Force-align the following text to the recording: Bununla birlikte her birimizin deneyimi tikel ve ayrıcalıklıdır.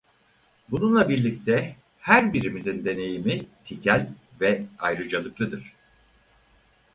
Bununla 0.71 1.09
birlikte 1.09 1.75
her 1.99 2.33
birimizin 2.33 2.85
deneyimi 2.85 3.45
tikel 3.63 4.09
ve 4.41 4.65
ayrıcalıklıdır. 4.79 5.73